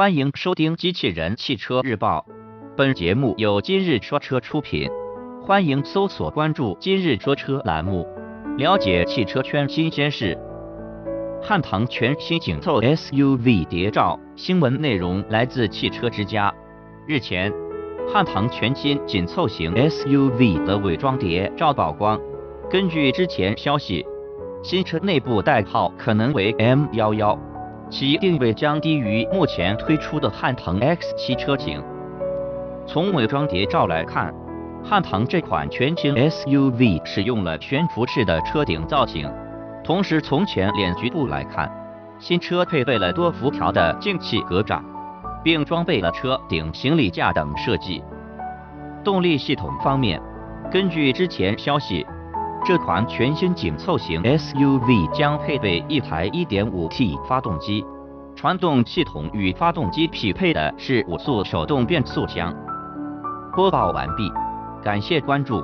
[0.00, 2.24] 欢迎收听《机器人汽车日报》，
[2.74, 4.88] 本节目由今日说车出品。
[5.44, 8.06] 欢迎搜索关注“今日说车”栏目，
[8.56, 10.38] 了解汽车圈新鲜事。
[11.42, 16.50] 汉唐全新紧凑 SUV 谍照，新闻内容来自汽车之家。
[17.06, 17.52] 日前，
[18.10, 22.18] 汉唐全新紧凑型 SUV 的伪装谍照曝光。
[22.70, 24.06] 根据之前消息，
[24.62, 27.38] 新车内部代号可能为 M11。
[27.90, 31.82] 其定位将低于目前推出的汉腾 X7 车型。
[32.86, 34.32] 从伪装谍照来看，
[34.84, 39.28] 汉腾这款全新 SUV 使用了悬浮式的车顶造型。
[39.82, 41.68] 同时，从前脸局部来看，
[42.20, 44.80] 新车配备了多辐条的进气格栅，
[45.42, 48.02] 并装备了车顶行李架等设计。
[49.02, 50.20] 动力系统方面，
[50.70, 52.06] 根据之前消息。
[52.62, 57.82] 这款全新紧凑型 SUV 将配备一台 1.5T 发动机，
[58.36, 62.54] 传动系统与发动机匹配的是五速手动变速箱。
[63.56, 64.30] 播报完毕，
[64.82, 65.58] 感谢关注。